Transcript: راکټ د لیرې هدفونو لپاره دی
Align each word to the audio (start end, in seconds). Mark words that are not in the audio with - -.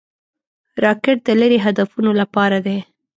راکټ 0.83 1.17
د 1.27 1.29
لیرې 1.39 1.59
هدفونو 1.65 2.11
لپاره 2.21 2.57
دی 2.65 2.77